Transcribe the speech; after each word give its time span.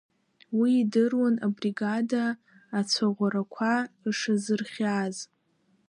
Уи 0.57 0.71
идыруан 0.81 1.35
абригада 1.45 2.23
ацәаӷәарақәа 2.79 3.73
ишазырхиаз. 4.07 5.17